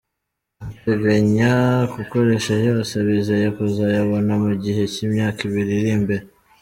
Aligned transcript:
bateganya 0.61 1.51
gukoresha 1.93 2.53
yose 2.67 2.93
bizeye 3.07 3.47
kuzayabona 3.57 4.33
mu 4.43 4.53
gihe 4.63 4.81
cy’imyaka 4.93 5.39
ibiri 5.47 5.73
iri 5.79 5.91
imbere 5.97 6.25